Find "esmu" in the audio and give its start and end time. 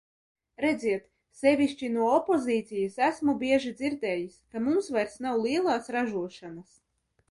3.11-3.37